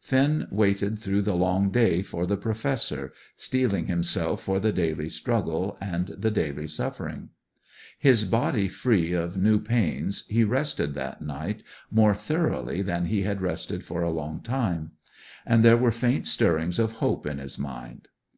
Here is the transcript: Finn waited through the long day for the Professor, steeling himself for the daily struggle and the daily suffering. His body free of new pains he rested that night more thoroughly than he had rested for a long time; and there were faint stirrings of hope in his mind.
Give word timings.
Finn 0.00 0.48
waited 0.50 0.98
through 1.00 1.20
the 1.20 1.36
long 1.36 1.70
day 1.70 2.00
for 2.00 2.24
the 2.24 2.38
Professor, 2.38 3.12
steeling 3.36 3.88
himself 3.88 4.42
for 4.42 4.58
the 4.58 4.72
daily 4.72 5.10
struggle 5.10 5.76
and 5.82 6.06
the 6.16 6.30
daily 6.30 6.66
suffering. 6.66 7.28
His 7.98 8.24
body 8.24 8.68
free 8.68 9.12
of 9.12 9.36
new 9.36 9.60
pains 9.60 10.24
he 10.28 10.44
rested 10.44 10.94
that 10.94 11.20
night 11.20 11.62
more 11.90 12.14
thoroughly 12.14 12.80
than 12.80 13.04
he 13.04 13.24
had 13.24 13.42
rested 13.42 13.84
for 13.84 14.00
a 14.00 14.08
long 14.08 14.40
time; 14.40 14.92
and 15.44 15.62
there 15.62 15.76
were 15.76 15.92
faint 15.92 16.26
stirrings 16.26 16.78
of 16.78 16.92
hope 16.92 17.26
in 17.26 17.36
his 17.36 17.58
mind. 17.58 18.08